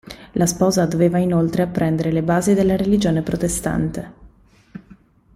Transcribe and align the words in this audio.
La 0.31 0.47
sposa 0.47 0.87
doveva 0.87 1.19
inoltre 1.19 1.61
apprendere 1.61 2.11
le 2.11 2.23
basi 2.23 2.55
della 2.55 2.75
religione 2.75 3.21
protestante. 3.21 4.11